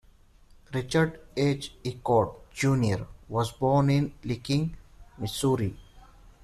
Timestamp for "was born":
3.29-3.91